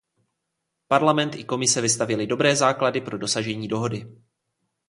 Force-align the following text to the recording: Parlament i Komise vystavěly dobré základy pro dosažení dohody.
Parlament 0.87 1.35
i 1.35 1.43
Komise 1.45 1.81
vystavěly 1.81 2.27
dobré 2.27 2.55
základy 2.55 3.01
pro 3.01 3.17
dosažení 3.17 3.67
dohody. 3.67 4.07